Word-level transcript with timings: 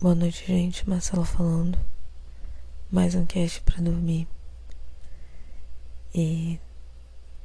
Boa 0.00 0.14
noite, 0.14 0.46
gente. 0.46 0.88
Marcela 0.88 1.24
falando. 1.24 1.76
Mais 2.88 3.16
um 3.16 3.26
cast 3.26 3.60
para 3.62 3.82
dormir. 3.82 4.28
E 6.14 6.60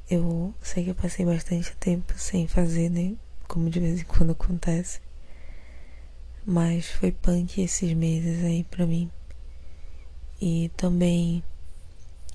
eu 0.08 0.54
sei 0.62 0.84
que 0.84 0.90
eu 0.90 0.94
passei 0.94 1.26
bastante 1.26 1.74
tempo 1.78 2.16
sem 2.16 2.46
fazer, 2.46 2.90
né? 2.90 3.16
Como 3.48 3.68
de 3.68 3.80
vez 3.80 4.02
em 4.02 4.04
quando 4.04 4.30
acontece. 4.30 5.00
Mas 6.46 6.86
foi 6.90 7.10
punk 7.10 7.60
esses 7.60 7.92
meses 7.92 8.44
aí 8.44 8.62
pra 8.62 8.86
mim. 8.86 9.10
E 10.40 10.70
também 10.76 11.42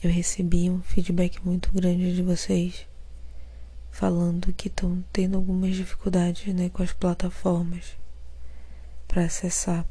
eu 0.04 0.11
recebi 0.11 0.70
um 0.70 0.81
feedback 0.81 1.39
muito 1.45 1.71
grande 1.71 2.13
de 2.13 2.21
vocês 2.21 2.86
falando 3.89 4.51
que 4.51 4.67
estão 4.67 5.01
tendo 5.13 5.38
algumas 5.38 5.77
dificuldades 5.77 6.54
né, 6.54 6.67
com 6.67 6.83
as 6.83 6.91
plataformas 6.91 7.95
para 9.07 9.23
acessar. 9.23 9.86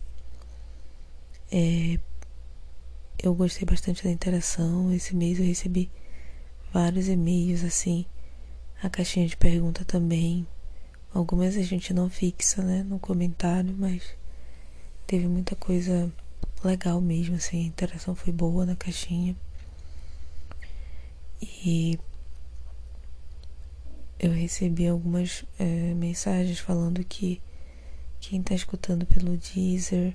É, 1.51 1.98
eu 3.23 3.34
gostei 3.34 3.65
bastante 3.65 4.05
da 4.05 4.11
interação. 4.11 4.93
Esse 4.93 5.15
mês 5.16 5.39
eu 5.39 5.47
recebi 5.47 5.91
vários 6.73 7.09
e-mails 7.09 7.65
assim, 7.65 8.05
a 8.83 8.91
caixinha 8.91 9.27
de 9.27 9.37
pergunta 9.37 9.84
também. 9.84 10.47
Algumas 11.12 11.56
a 11.56 11.62
gente 11.62 11.95
não 11.95 12.11
fixa, 12.11 12.62
né, 12.62 12.83
no 12.83 12.98
comentário, 12.98 13.75
mas 13.79 14.03
teve 15.06 15.27
muita 15.27 15.56
coisa 15.56 16.12
legal 16.62 17.01
mesmo, 17.01 17.37
assim, 17.37 17.65
a 17.65 17.67
interação 17.67 18.15
foi 18.15 18.33
boa 18.33 18.67
na 18.67 18.77
caixinha. 18.77 19.34
E 21.41 21.98
eu 24.19 24.33
recebi 24.33 24.87
algumas 24.87 25.45
é, 25.59 25.65
mensagens 25.95 26.59
falando 26.59 27.03
que 27.05 27.41
quem 28.20 28.41
está 28.41 28.55
escutando 28.55 29.06
pelo 29.06 29.37
Deezer 29.37 30.15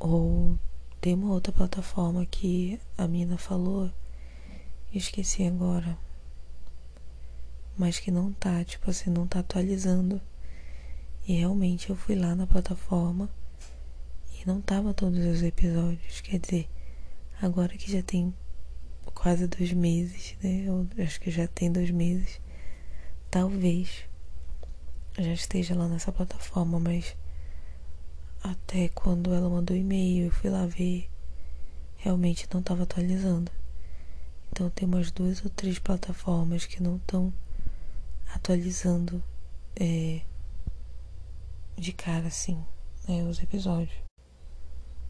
ou 0.00 0.58
tem 1.00 1.14
uma 1.14 1.32
outra 1.32 1.52
plataforma 1.52 2.24
que 2.26 2.80
a 2.96 3.06
mina 3.06 3.36
falou, 3.36 3.92
esqueci 4.92 5.46
agora, 5.46 5.96
mas 7.76 8.00
que 8.00 8.10
não 8.10 8.32
tá, 8.32 8.64
tipo 8.64 8.90
assim, 8.90 9.10
não 9.10 9.26
tá 9.26 9.40
atualizando. 9.40 10.20
E 11.28 11.34
realmente 11.34 11.90
eu 11.90 11.96
fui 11.96 12.16
lá 12.16 12.34
na 12.34 12.46
plataforma 12.46 13.28
e 14.34 14.46
não 14.46 14.60
tava 14.60 14.94
todos 14.94 15.18
os 15.18 15.42
episódios, 15.42 16.20
quer 16.22 16.38
dizer, 16.40 16.68
agora 17.40 17.76
que 17.76 17.92
já 17.92 18.02
tem 18.02 18.34
quase 19.14 19.46
dois 19.46 19.72
meses, 19.72 20.36
né? 20.42 20.64
Eu 20.66 20.88
acho 21.04 21.20
que 21.20 21.30
já 21.30 21.46
tem 21.46 21.70
dois 21.70 21.90
meses, 21.90 22.40
talvez 23.30 24.04
já 25.18 25.32
esteja 25.32 25.74
lá 25.74 25.88
nessa 25.88 26.10
plataforma, 26.10 26.80
mas 26.80 27.16
até 28.42 28.88
quando 28.88 29.32
ela 29.34 29.48
mandou 29.48 29.76
e-mail, 29.76 30.26
eu 30.26 30.30
fui 30.30 30.50
lá 30.50 30.66
ver, 30.66 31.08
realmente 31.96 32.48
não 32.52 32.60
estava 32.60 32.84
atualizando. 32.84 33.50
Então 34.50 34.70
tem 34.70 34.86
umas 34.86 35.10
duas 35.10 35.44
ou 35.44 35.50
três 35.50 35.78
plataformas 35.78 36.66
que 36.66 36.82
não 36.82 36.96
estão 36.96 37.32
atualizando 38.34 39.22
é, 39.76 40.22
de 41.76 41.92
cara 41.92 42.26
assim, 42.26 42.62
né, 43.06 43.22
os 43.24 43.42
episódios. 43.42 43.96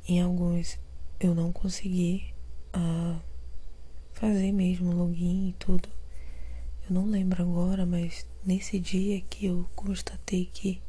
Em 0.07 0.21
alguns 0.21 0.79
eu 1.19 1.35
não 1.35 1.53
consegui 1.53 2.35
uh, 2.75 3.21
fazer 4.13 4.53
mesmo 4.53 4.93
login 4.93 5.49
e 5.49 5.53
tudo. 5.53 5.89
Eu 6.89 6.95
não 6.95 7.07
lembro 7.07 7.43
agora, 7.43 7.87
mas 7.87 8.27
nesse 8.45 8.79
dia 8.81 9.21
que 9.21 9.47
eu 9.47 9.69
constatei 9.77 10.47
que 10.47 10.83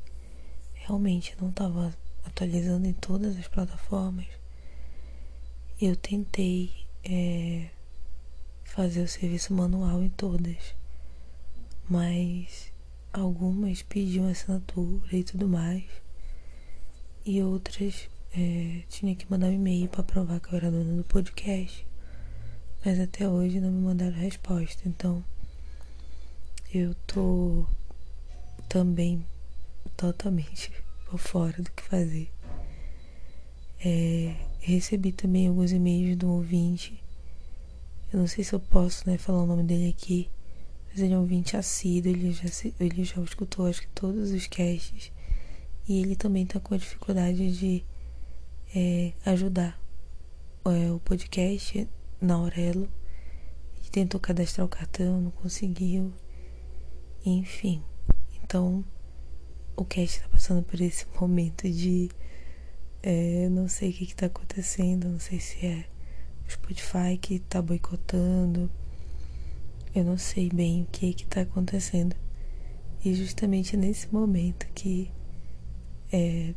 realmente 0.73 1.36
não 1.39 1.50
estava 1.50 1.95
atualizando 2.26 2.88
em 2.88 2.94
todas 2.94 3.38
as 3.38 3.48
plataformas, 3.48 4.28
eu 5.80 5.96
tentei 5.96 6.72
é, 7.04 7.70
fazer 8.64 9.02
o 9.02 9.08
serviço 9.08 9.54
manual 9.54 10.04
em 10.04 10.10
todas, 10.10 10.76
mas 11.90 12.72
algumas 13.12 13.81
pediam 13.81 14.30
assinatura 14.30 15.16
e 15.16 15.24
tudo 15.24 15.48
mais, 15.48 15.84
e 17.26 17.42
outras 17.42 18.10
é, 18.34 18.84
tinha 18.90 19.16
que 19.16 19.30
mandar 19.30 19.48
um 19.48 19.54
e-mail 19.54 19.88
para 19.90 20.04
provar 20.04 20.40
que 20.40 20.54
eu 20.54 20.58
era 20.58 20.72
dona 20.72 20.96
do 20.96 21.04
podcast, 21.04 21.86
mas 22.86 23.00
até 23.00 23.28
hoje 23.28 23.60
não 23.60 23.72
me 23.72 23.81
mandaram 23.81 24.18
resposta, 24.18 24.88
então 24.88 25.24
eu 26.74 26.96
tô 27.06 27.66
também 28.70 29.26
totalmente 29.98 30.72
fora 31.18 31.62
do 31.62 31.72
que 31.72 31.84
fazer. 31.84 32.32
É, 33.84 34.36
recebi 34.60 35.12
também 35.12 35.48
alguns 35.48 35.72
e-mails 35.72 36.16
do 36.16 36.32
ouvinte. 36.32 37.04
Eu 38.14 38.20
não 38.20 38.28
sei 38.28 38.44
se 38.44 38.54
eu 38.54 38.60
posso 38.60 39.10
né, 39.10 39.18
falar 39.18 39.44
o 39.44 39.48
nome 39.48 39.64
dele 39.64 39.90
aqui, 39.90 40.30
mas 40.90 41.02
ele 41.02 41.14
é 41.14 41.18
um 41.18 41.22
ouvinte 41.22 41.58
assíduo, 41.58 42.12
ele 42.12 42.32
já, 42.32 42.44
ele 42.80 43.04
já 43.04 43.22
escutou 43.22 43.66
acho 43.66 43.82
que 43.82 43.88
todos 43.88 44.32
os 44.32 44.48
casts. 44.48 45.12
E 45.88 46.00
ele 46.00 46.16
também 46.16 46.46
tá 46.46 46.60
com 46.60 46.76
a 46.76 46.78
dificuldade 46.78 47.58
de 47.58 47.84
é, 48.76 49.14
ajudar 49.26 49.80
é, 50.66 50.92
o 50.92 51.00
podcast 51.00 51.88
na 52.22 52.36
Aurelo. 52.36 52.88
Ele 53.80 53.90
tentou 53.90 54.20
cadastrar 54.20 54.66
o 54.66 54.70
cartão, 54.70 55.22
não 55.22 55.32
conseguiu. 55.32 56.14
Enfim, 57.26 57.82
então 58.44 58.84
o 59.76 59.86
cast 59.86 60.18
está 60.18 60.30
passando 60.30 60.64
por 60.64 60.80
esse 60.80 61.06
momento 61.20 61.70
de 61.70 62.09
é, 63.04 63.50
não 63.50 63.68
sei 63.68 63.90
o 63.90 63.94
que 63.94 64.04
está 64.04 64.28
acontecendo, 64.28 65.09
não 65.09 65.20
sei 65.20 65.40
se 65.40 65.66
é 65.66 65.86
o 66.48 66.52
Spotify 66.52 67.18
que 67.20 67.36
está 67.36 67.62
boicotando, 67.62 68.70
eu 69.96 70.04
não 70.04 70.18
sei 70.18 70.50
bem 70.50 70.84
o 70.84 70.86
que 70.86 71.08
está 71.08 71.42
acontecendo. 71.42 72.16
E 73.04 73.14
justamente 73.16 73.76
nesse 73.76 74.14
momento 74.14 74.68
que 74.76 75.12
é, 76.14 76.54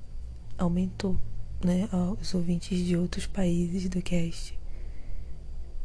aumentou 0.59 1.17
né, 1.65 1.89
os 2.21 2.35
ouvintes 2.35 2.79
de 2.85 2.97
outros 2.97 3.27
países 3.27 3.89
do 3.89 4.03
cast. 4.03 4.59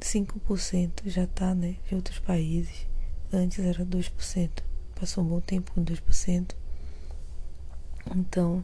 5% 0.02 1.08
já 1.08 1.28
tá, 1.28 1.54
né, 1.54 1.76
de 1.88 1.96
outros 1.96 2.20
países. 2.20 2.88
Antes 3.32 3.60
era 3.60 3.86
2% 3.86 4.70
passou 5.00 5.24
um 5.24 5.28
bom 5.28 5.40
tempo 5.40 5.72
com 5.72 5.84
2%. 5.84 6.52
Então, 8.16 8.64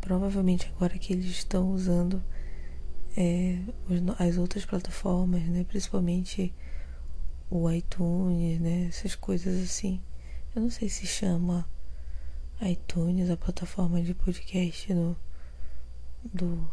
provavelmente 0.00 0.70
agora 0.74 0.98
que 0.98 1.12
eles 1.12 1.26
estão 1.26 1.70
usando 1.72 2.22
é, 3.16 3.58
as 4.18 4.36
outras 4.36 4.64
plataformas, 4.64 5.42
né? 5.44 5.64
Principalmente 5.64 6.54
o 7.50 7.70
iTunes, 7.70 8.60
né? 8.60 8.86
Essas 8.88 9.14
coisas 9.14 9.62
assim. 9.62 10.02
Eu 10.54 10.62
não 10.62 10.70
sei 10.70 10.88
se 10.88 11.06
chama 11.06 11.68
iTunes, 12.60 13.30
a 13.30 13.36
plataforma 13.36 14.00
de 14.02 14.14
podcast 14.14 14.92
do, 14.92 15.16
do, 16.32 16.70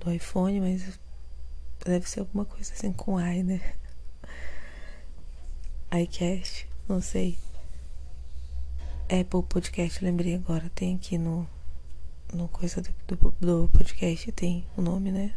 do 0.00 0.12
iPhone, 0.12 0.60
mas 0.60 0.98
deve 1.84 2.08
ser 2.08 2.20
alguma 2.20 2.44
coisa 2.44 2.72
assim 2.72 2.92
com 2.92 3.20
i, 3.20 3.42
né? 3.42 3.74
iCast, 6.02 6.68
não 6.88 7.00
sei. 7.00 7.38
Apple 9.08 9.44
Podcast, 9.48 10.04
lembrei 10.04 10.34
agora, 10.34 10.68
tem 10.74 10.96
aqui 10.96 11.16
no, 11.16 11.48
no 12.34 12.48
coisa 12.48 12.82
do, 12.82 12.90
do, 13.06 13.34
do 13.40 13.68
podcast, 13.68 14.32
tem 14.32 14.64
o 14.76 14.82
nome, 14.82 15.12
né? 15.12 15.32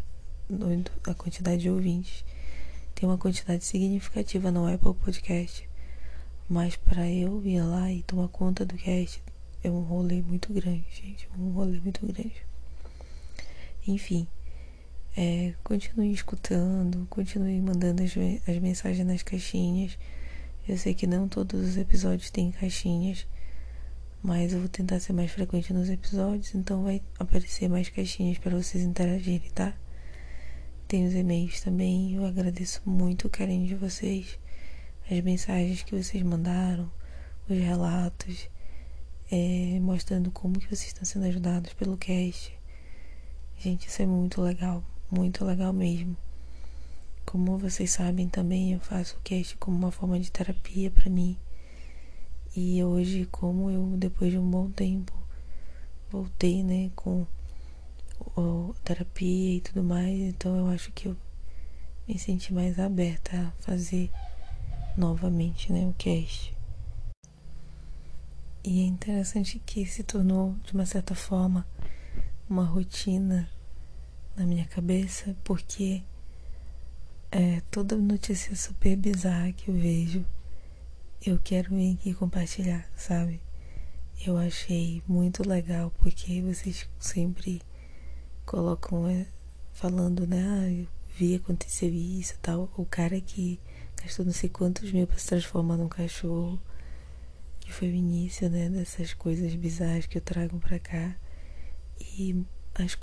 A 1.06 1.14
quantidade 1.14 1.62
de 1.62 1.70
ouvintes. 1.70 2.26
Tem 2.96 3.08
uma 3.08 3.18
quantidade 3.18 3.64
significativa 3.64 4.50
no 4.50 4.66
Apple 4.66 4.96
Podcast. 4.96 5.70
Mas 6.50 6.76
para 6.76 7.08
eu 7.08 7.46
ir 7.46 7.62
lá 7.62 7.92
e 7.92 8.02
tomar 8.02 8.28
conta 8.30 8.66
do 8.66 8.74
cast, 8.74 9.22
é 9.64 9.70
um 9.70 9.82
rolê 9.82 10.20
muito 10.20 10.52
grande, 10.52 10.86
gente. 10.90 11.30
Um 11.38 11.52
rolê 11.52 11.80
muito 11.80 12.04
grande. 12.08 12.44
Enfim, 13.88 14.28
é, 15.16 15.54
continue 15.64 16.12
escutando, 16.12 17.06
continue 17.08 17.62
mandando 17.62 18.02
as, 18.02 18.14
as 18.48 18.58
mensagens 18.58 19.06
nas 19.06 19.22
caixinhas. 19.22 19.96
Eu 20.68 20.76
sei 20.76 20.96
que 20.96 21.06
não 21.06 21.28
todos 21.28 21.62
os 21.62 21.78
episódios 21.78 22.32
têm 22.32 22.52
caixinhas. 22.52 23.28
Mas 24.22 24.52
eu 24.52 24.60
vou 24.60 24.68
tentar 24.68 25.00
ser 25.00 25.14
mais 25.14 25.32
frequente 25.32 25.72
nos 25.72 25.90
episódios, 25.90 26.54
então 26.54 26.84
vai 26.84 27.02
aparecer 27.18 27.70
mais 27.70 27.88
caixinhas 27.88 28.38
para 28.38 28.56
vocês 28.56 28.84
interagirem, 28.84 29.50
tá? 29.52 29.74
Tem 30.90 31.08
os 31.08 31.14
e-mails 31.14 31.62
também. 31.62 32.16
Eu 32.16 32.26
agradeço 32.26 32.82
muito 32.86 33.28
o 33.28 33.30
carinho 33.30 33.66
de 33.66 33.76
vocês, 33.76 34.38
as 35.10 35.22
mensagens 35.22 35.84
que 35.84 35.96
vocês 35.96 36.22
mandaram, 36.22 36.92
os 37.48 37.58
relatos, 37.58 38.50
é, 39.32 39.80
mostrando 39.80 40.32
como 40.32 40.60
que 40.60 40.68
vocês 40.68 40.88
estão 40.88 41.06
sendo 41.06 41.26
ajudados 41.26 41.74
pelo 41.74 41.96
cast. 41.96 42.54
Gente, 43.58 43.88
isso 43.88 44.02
é 44.02 44.06
muito 44.06 44.42
legal, 44.42 44.84
muito 45.10 45.46
legal 45.46 45.72
mesmo. 45.72 46.18
Como 47.26 47.58
vocês 47.58 47.92
sabem 47.92 48.28
também, 48.28 48.74
eu 48.74 48.80
faço 48.80 49.16
o 49.18 49.22
cast 49.22 49.56
como 49.58 49.78
uma 49.78 49.92
forma 49.92 50.20
de 50.20 50.30
terapia 50.30 50.92
para 50.92 51.10
mim. 51.10 51.38
E 52.62 52.84
hoje, 52.84 53.26
como 53.32 53.72
eu, 53.72 53.96
depois 53.96 54.30
de 54.34 54.38
um 54.38 54.52
bom 54.52 54.70
tempo, 54.70 55.14
voltei, 56.12 56.62
né, 56.62 56.92
com 56.94 57.26
terapia 58.84 59.56
e 59.56 59.62
tudo 59.62 59.82
mais, 59.82 60.20
então 60.20 60.58
eu 60.58 60.68
acho 60.68 60.92
que 60.92 61.08
eu 61.08 61.16
me 62.06 62.20
senti 62.20 62.54
mais 62.54 62.78
aberta 62.78 63.38
a 63.38 63.52
fazer 63.64 64.12
novamente, 64.98 65.72
né, 65.72 65.88
o 65.88 65.94
cast. 65.94 66.54
E 68.62 68.82
é 68.82 68.86
interessante 68.86 69.58
que 69.66 69.86
se 69.86 70.04
tornou, 70.04 70.54
de 70.66 70.74
uma 70.74 70.86
certa 70.86 71.16
forma, 71.16 71.66
uma 72.50 72.66
rotina 72.66 73.50
na 74.36 74.46
minha 74.46 74.66
cabeça, 74.66 75.34
porque 75.46 76.04
é, 77.32 77.62
toda 77.72 77.96
notícia 77.96 78.54
super 78.54 78.98
bizarra 78.98 79.54
que 79.54 79.70
eu 79.70 79.76
vejo, 79.76 80.26
eu 81.26 81.38
quero 81.38 81.76
vir 81.76 81.96
aqui 81.96 82.14
compartilhar, 82.14 82.90
sabe? 82.96 83.42
Eu 84.26 84.38
achei 84.38 85.04
muito 85.08 85.48
legal, 85.48 85.92
porque 85.98 86.42
vocês 86.42 86.88
sempre 86.98 87.62
colocam 88.46 89.08
é, 89.08 89.26
falando, 89.74 90.26
né? 90.26 90.44
Ah, 90.48 90.72
eu 90.72 90.88
vi 91.18 91.36
acontecer 91.36 91.90
isso 91.90 92.38
tal. 92.42 92.72
O 92.78 92.86
cara 92.86 93.20
que 93.20 93.60
gastou 94.02 94.26
não 94.26 94.32
sei 94.32 94.50
quantos 94.50 94.92
mil 94.92 95.06
para 95.06 95.18
se 95.18 95.28
transformar 95.28 95.78
num 95.78 95.90
cachorro, 95.90 96.60
que 97.60 97.72
foi 97.72 97.90
o 97.90 97.96
início, 97.96 98.50
né? 98.50 98.70
Dessas 98.70 99.14
coisas 99.14 99.54
bizarras 99.56 100.06
que 100.06 100.18
eu 100.18 100.22
trago 100.22 100.58
pra 100.60 100.80
cá. 100.80 101.16
E 102.00 102.46
as, 102.76 102.98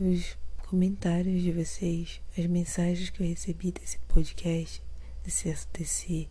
os 0.00 0.36
comentários 0.68 1.40
de 1.40 1.52
vocês, 1.52 2.20
as 2.36 2.46
mensagens 2.46 3.10
que 3.10 3.22
eu 3.22 3.28
recebi 3.28 3.70
desse 3.70 3.98
podcast, 4.08 4.82
desse, 5.24 5.54
desse 5.72 6.28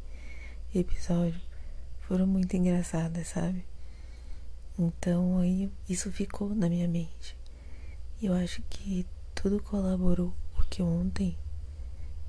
episódio, 0.80 1.40
foram 2.02 2.26
muito 2.28 2.56
engraçadas, 2.56 3.28
sabe? 3.28 3.66
Então 4.78 5.40
aí 5.40 5.72
isso 5.88 6.12
ficou 6.12 6.54
na 6.56 6.68
minha 6.68 6.88
mente. 6.88 7.38
E 8.22 8.26
eu 8.26 8.34
acho 8.34 8.62
que 8.64 9.06
tudo 9.36 9.62
colaborou, 9.62 10.34
porque 10.54 10.82
ontem 10.82 11.38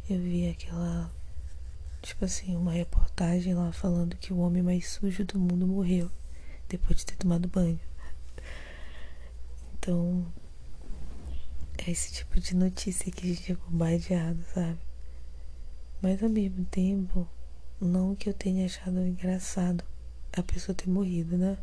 eu 0.09 0.19
vi 0.21 0.49
aquela, 0.49 1.11
tipo 2.03 2.25
assim, 2.25 2.55
uma 2.57 2.73
reportagem 2.73 3.55
lá 3.55 3.73
falando 3.73 4.17
que 4.17 4.33
o 4.33 4.39
homem 4.39 4.63
mais 4.63 4.89
sujo 4.89 5.25
do 5.25 5.39
mundo 5.39 5.67
morreu 5.67 6.11
depois 6.69 6.99
de 6.99 7.07
ter 7.07 7.17
tomado 7.17 7.49
banho. 7.49 7.81
Então, 9.75 10.27
é 11.79 11.91
esse 11.91 12.13
tipo 12.13 12.41
de 12.41 12.57
notícia 12.57 13.13
que 13.13 13.27
a 13.27 13.35
gente 13.35 13.53
é 13.53 13.55
bombardeado, 13.55 14.43
sabe? 14.55 14.79
Mas 16.01 16.23
ao 16.23 16.29
mesmo 16.29 16.65
tempo, 16.67 17.29
não 17.81 18.15
que 18.15 18.29
eu 18.29 18.35
tenha 18.35 18.67
achado 18.67 18.99
engraçado 19.01 19.85
a 20.33 20.43
pessoa 20.43 20.75
ter 20.75 20.89
morrido, 20.89 21.37
né? 21.37 21.59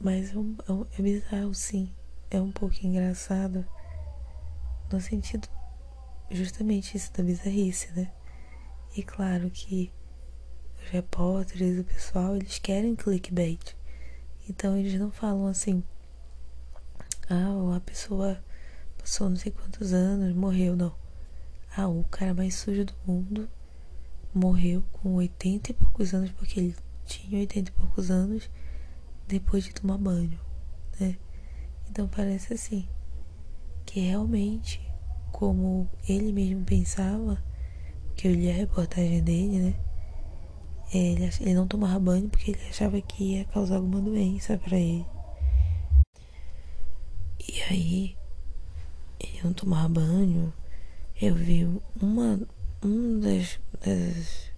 Mas 0.00 0.34
é, 0.34 0.38
um, 0.38 0.56
é, 0.68 0.98
é 0.98 1.02
bizarro, 1.02 1.54
sim. 1.54 1.92
É 2.30 2.40
um 2.40 2.52
pouco 2.52 2.74
engraçado 2.82 3.64
no 4.90 5.00
sentido 5.00 5.48
justamente 6.30 6.96
isso 6.96 7.12
da 7.12 7.22
bizarrice, 7.22 7.90
né? 7.92 8.10
E 8.96 9.02
claro 9.02 9.50
que 9.50 9.92
os 10.80 10.90
repórteres, 10.90 11.78
o 11.78 11.84
pessoal, 11.84 12.36
eles 12.36 12.58
querem 12.58 12.94
clickbait. 12.94 13.76
Então 14.48 14.76
eles 14.76 14.98
não 14.98 15.10
falam 15.10 15.46
assim, 15.46 15.82
ah, 17.28 17.76
a 17.76 17.80
pessoa 17.80 18.42
passou 18.98 19.28
não 19.28 19.36
sei 19.36 19.52
quantos 19.52 19.92
anos, 19.92 20.34
morreu, 20.34 20.76
não. 20.76 20.94
Ah, 21.76 21.88
o 21.88 22.04
cara 22.04 22.34
mais 22.34 22.54
sujo 22.54 22.84
do 22.84 22.94
mundo 23.06 23.48
morreu 24.34 24.82
com 24.92 25.14
80 25.14 25.70
e 25.70 25.74
poucos 25.74 26.12
anos, 26.12 26.30
porque 26.32 26.60
ele 26.60 26.76
tinha 27.04 27.40
80 27.40 27.70
e 27.70 27.72
poucos 27.72 28.10
anos 28.10 28.50
depois 29.26 29.64
de 29.64 29.72
tomar 29.72 29.98
banho, 29.98 30.38
né? 31.00 31.16
Então 31.88 32.08
parece 32.08 32.54
assim, 32.54 32.88
que 33.86 34.00
realmente, 34.00 34.80
como 35.30 35.88
ele 36.08 36.32
mesmo 36.32 36.64
pensava, 36.64 37.42
que 38.16 38.28
eu 38.28 38.32
li 38.32 38.50
a 38.50 38.54
reportagem 38.54 39.22
dele, 39.22 39.58
né? 39.60 39.74
Ele, 40.92 41.28
ele 41.40 41.54
não 41.54 41.66
tomava 41.66 41.98
banho 41.98 42.28
porque 42.28 42.52
ele 42.52 42.60
achava 42.68 43.00
que 43.00 43.36
ia 43.36 43.44
causar 43.46 43.76
alguma 43.76 44.00
doença 44.00 44.58
para 44.58 44.78
ele. 44.78 45.06
E 47.48 47.62
aí, 47.62 48.16
ele 49.20 49.40
não 49.42 49.52
tomava 49.52 49.88
banho. 49.88 50.52
Eu 51.20 51.34
vi 51.34 51.64
uma, 52.00 52.40
uma 52.82 53.20
das, 53.20 53.58
das, 53.84 54.50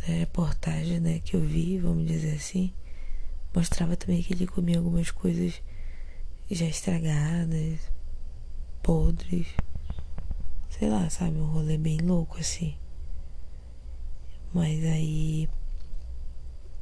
das 0.00 0.08
reportagens 0.08 1.00
né, 1.00 1.20
que 1.20 1.36
eu 1.36 1.40
vi, 1.40 1.78
vamos 1.78 2.06
dizer 2.06 2.34
assim, 2.34 2.72
mostrava 3.54 3.96
também 3.96 4.22
que 4.22 4.32
ele 4.34 4.46
comia 4.46 4.78
algumas 4.78 5.10
coisas 5.10 5.62
já 6.50 6.66
estragadas, 6.66 7.78
podres. 8.82 9.48
Sei 10.70 10.88
lá, 10.88 11.08
sabe? 11.10 11.38
Um 11.38 11.46
rolê 11.46 11.76
bem 11.76 11.98
louco 11.98 12.38
assim. 12.38 12.74
Mas 14.52 14.84
aí. 14.84 15.48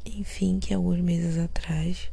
Enfim, 0.05 0.61
que 0.61 0.73
alguns 0.73 1.01
meses 1.01 1.37
atrás 1.37 2.11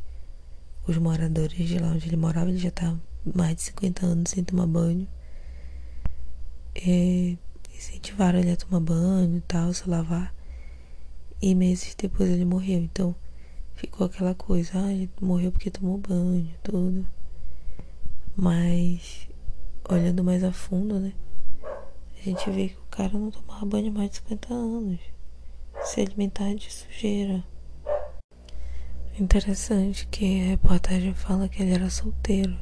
os 0.87 0.97
moradores 0.97 1.67
de 1.67 1.77
lá 1.77 1.89
onde 1.89 2.07
ele 2.07 2.17
morava, 2.17 2.49
ele 2.49 2.57
já 2.57 2.71
tá 2.71 2.97
mais 3.23 3.55
de 3.55 3.61
50 3.63 4.05
anos 4.05 4.31
sem 4.31 4.43
tomar 4.43 4.65
banho. 4.65 5.07
E 6.75 7.37
incentivaram 7.83 8.39
ele 8.39 8.51
a 8.51 8.57
tomar 8.57 8.79
banho 8.79 9.37
e 9.37 9.41
tal, 9.41 9.73
se 9.73 9.89
lavar. 9.89 10.33
E 11.41 11.53
meses 11.53 11.93
depois 11.95 12.29
ele 12.29 12.45
morreu. 12.45 12.79
Então 12.79 13.15
ficou 13.75 14.07
aquela 14.07 14.33
coisa, 14.33 14.71
ah, 14.75 14.91
ele 14.91 15.09
morreu 15.19 15.51
porque 15.51 15.69
tomou 15.69 15.97
banho, 15.97 16.53
tudo. 16.63 17.05
Mas 18.35 19.27
olhando 19.89 20.23
mais 20.23 20.43
a 20.43 20.51
fundo, 20.51 20.99
né? 20.99 21.13
A 22.19 22.23
gente 22.23 22.49
vê 22.49 22.69
que 22.69 22.77
o 22.77 22.85
cara 22.89 23.11
não 23.17 23.29
tomava 23.29 23.65
banho 23.65 23.91
mais 23.91 24.11
de 24.11 24.17
50 24.17 24.53
anos. 24.53 24.99
Se 25.83 25.99
alimentar 25.99 26.53
de 26.55 26.71
sujeira. 26.71 27.43
Interessante 29.19 30.07
que 30.07 30.41
a 30.41 30.45
reportagem 30.51 31.13
fala 31.13 31.49
que 31.49 31.61
ele 31.61 31.73
era 31.73 31.89
solteiro. 31.89 32.57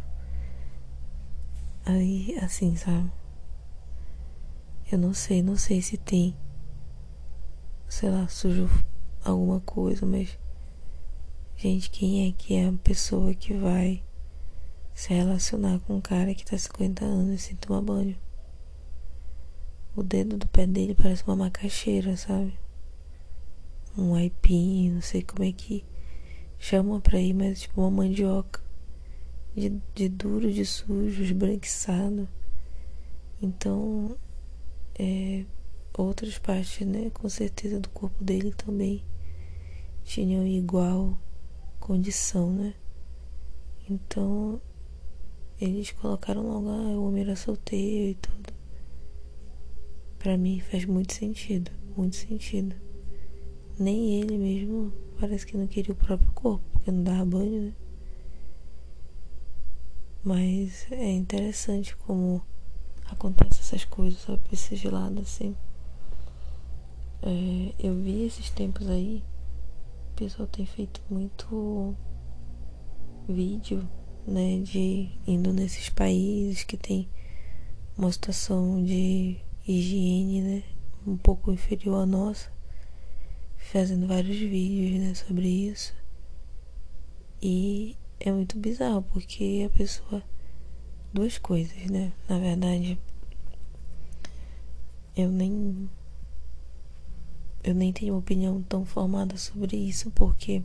Aí, 1.86 2.38
assim, 2.42 2.76
sabe? 2.76 3.12
Eu 4.92 4.98
não 4.98 5.14
sei, 5.14 5.42
não 5.42 5.56
sei 5.56 5.82
se 5.82 5.96
tem, 5.96 6.36
sei 7.88 8.10
lá, 8.10 8.28
sujo 8.28 8.70
alguma 9.24 9.62
coisa, 9.62 10.06
mas. 10.06 10.38
Gente, 11.56 11.90
quem 11.90 12.28
é 12.28 12.34
que 12.34 12.56
é 12.56 12.68
a 12.68 12.74
pessoa 12.74 13.34
que 13.34 13.54
vai 13.54 14.04
se 14.94 15.14
relacionar 15.14 15.80
com 15.80 15.96
um 15.96 16.02
cara 16.02 16.36
que 16.36 16.44
tá 16.44 16.58
50 16.58 17.06
anos 17.06 17.44
sem 17.44 17.56
tomar 17.56 17.82
banho? 17.82 18.18
O 19.96 20.04
dedo 20.04 20.38
do 20.38 20.46
pé 20.48 20.68
dele 20.68 20.94
parece 20.94 21.24
uma 21.26 21.38
macaxeira, 21.38 22.18
sabe? 22.18 22.54
Um 23.98 24.14
aipim, 24.14 24.92
não 24.92 25.02
sei 25.02 25.22
como 25.22 25.46
é 25.46 25.54
que 25.54 25.86
chama 26.60 27.00
pra 27.00 27.18
ir, 27.18 27.34
mas 27.34 27.62
tipo 27.62 27.80
uma 27.80 27.92
mandioca 27.92 28.62
de, 29.56 29.70
de 29.96 30.10
duro, 30.10 30.52
de 30.52 30.66
sujo, 30.66 31.24
esbranquiçado. 31.24 32.28
Então, 33.42 34.18
é, 35.02 35.46
outras 35.98 36.38
partes, 36.38 36.86
né, 36.86 37.10
com 37.10 37.28
certeza 37.28 37.80
do 37.80 37.90
corpo 37.90 38.24
dele 38.24 38.54
também 38.54 39.04
tinham 40.04 40.46
igual 40.46 41.18
condição, 41.80 42.54
né? 42.54 42.76
Então, 43.90 44.62
eles 45.60 45.92
colocaram 45.92 46.44
logo, 46.44 46.70
ah, 46.70 46.98
o 46.98 47.08
homem 47.08 47.24
era 47.24 47.36
solteiro 47.36 48.12
e 48.12 48.16
tudo. 48.16 48.54
Pra 50.20 50.38
mim 50.38 50.60
faz 50.60 50.86
muito 50.86 51.14
sentido, 51.14 51.72
muito 51.98 52.16
sentido. 52.16 52.76
Nem 53.80 54.22
ele 54.22 54.38
mesmo 54.38 54.94
parece 55.20 55.48
que 55.48 55.58
não 55.58 55.66
queria 55.66 55.94
o 55.94 55.98
próprio 55.98 56.32
corpo, 56.34 56.64
porque 56.74 56.92
não 56.92 57.04
dava 57.04 57.26
banho, 57.26 57.62
né? 57.64 57.74
Mas 60.24 60.86
é 60.92 61.12
interessante 61.12 61.96
como 61.98 62.44
acontecem 63.12 63.60
essas 63.60 63.86
coisas, 63.86 64.22
sabe? 64.22 64.42
Esse 64.52 64.76
gelado 64.76 65.22
assim. 65.22 65.56
É, 67.22 67.74
eu 67.80 67.96
vi 67.96 68.24
esses 68.26 68.50
tempos 68.50 68.90
aí, 68.90 69.24
o 70.12 70.16
pessoal 70.16 70.48
tem 70.48 70.66
feito 70.66 71.02
muito 71.10 71.96
vídeo, 73.28 73.88
né? 74.28 74.60
De 74.60 75.10
indo 75.28 75.54
nesses 75.54 75.90
países 75.90 76.64
que 76.64 76.78
tem 76.78 77.08
uma 77.98 78.12
situação 78.12 78.84
de 78.84 79.38
higiene, 79.68 80.42
né? 80.42 80.64
Um 81.06 81.18
pouco 81.18 81.52
inferior 81.52 82.04
à 82.04 82.06
nossa 82.06 82.52
fazendo 83.72 84.08
vários 84.08 84.38
vídeos 84.38 85.00
né, 85.02 85.14
sobre 85.14 85.48
isso. 85.48 85.94
E 87.42 87.96
é 88.20 88.32
muito 88.32 88.58
bizarro, 88.58 89.04
porque 89.04 89.68
a 89.68 89.78
pessoa. 89.78 90.24
Duas 91.14 91.38
coisas, 91.38 91.78
né? 91.90 92.14
Na 92.28 92.40
verdade, 92.40 92.98
eu 95.16 95.30
nem. 95.30 95.90
Eu 97.64 97.76
nem 97.76 97.92
tenho 97.92 98.18
opinião 98.18 98.62
tão 98.64 98.86
formada 98.86 99.38
sobre 99.38 99.78
isso, 99.78 100.10
porque. 100.12 100.64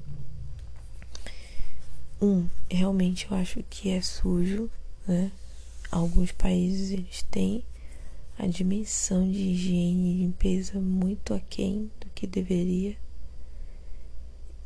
um, 2.20 2.48
realmente 2.70 3.26
eu 3.30 3.36
acho 3.36 3.62
que 3.68 3.90
é 3.90 4.00
sujo, 4.00 4.70
né? 5.06 5.32
Alguns 5.90 6.32
países 6.32 6.90
eles 6.90 7.22
têm 7.22 7.64
a 8.38 8.46
dimensão 8.46 9.30
de 9.30 9.38
higiene 9.38 10.14
e 10.14 10.18
limpeza 10.18 10.78
muito 10.78 11.34
aquém 11.34 11.90
do 12.00 12.06
que 12.14 12.26
deveria. 12.26 12.96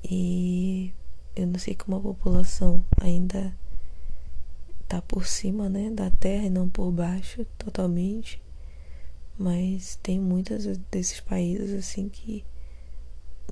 E 0.04 0.92
eu 1.36 1.46
não 1.46 1.58
sei 1.58 1.74
como 1.74 1.96
a 1.96 2.00
população 2.00 2.84
ainda 3.00 3.54
tá 4.90 5.00
por 5.00 5.24
cima, 5.24 5.68
né, 5.68 5.88
da 5.88 6.10
terra 6.10 6.46
e 6.46 6.50
não 6.50 6.68
por 6.68 6.90
baixo 6.90 7.44
totalmente. 7.56 8.42
Mas 9.38 9.94
tem 10.02 10.18
muitos 10.18 10.66
desses 10.90 11.20
países 11.20 11.72
assim 11.72 12.08
que 12.08 12.44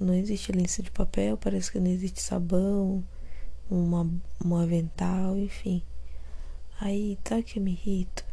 não 0.01 0.13
existe 0.15 0.51
lenço 0.51 0.83
de 0.83 0.91
papel, 0.91 1.37
parece 1.37 1.71
que 1.71 1.79
não 1.79 1.91
existe 1.93 2.21
sabão, 2.21 3.05
uma, 3.71 4.11
um 4.45 4.57
avental, 4.57 5.39
enfim. 5.39 5.81
Aí, 6.81 7.17
tá 7.23 7.41
que 7.41 7.61
eu 7.61 7.63
me 7.63 7.71
irrito? 7.71 8.27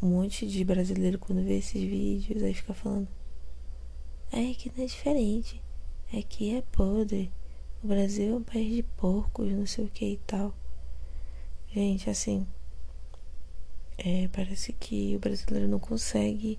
Um 0.00 0.08
monte 0.08 0.46
de 0.46 0.64
brasileiro 0.64 1.18
quando 1.18 1.44
vê 1.44 1.58
esses 1.58 1.82
vídeos, 1.82 2.42
aí 2.42 2.54
fica 2.54 2.72
falando: 2.72 3.08
É 4.32 4.54
que 4.54 4.72
não 4.74 4.84
é 4.84 4.86
diferente, 4.86 5.62
é 6.10 6.22
que 6.22 6.56
é 6.56 6.62
podre. 6.62 7.30
O 7.82 7.86
Brasil 7.88 8.32
é 8.32 8.36
um 8.36 8.42
país 8.42 8.74
de 8.74 8.82
porcos, 8.82 9.52
não 9.52 9.66
sei 9.66 9.84
o 9.84 9.90
que 9.90 10.12
e 10.12 10.20
tal. 10.26 10.54
Gente, 11.74 12.08
assim, 12.08 12.46
é, 13.98 14.28
parece 14.28 14.72
que 14.72 15.16
o 15.16 15.18
brasileiro 15.18 15.66
não 15.66 15.80
consegue 15.80 16.56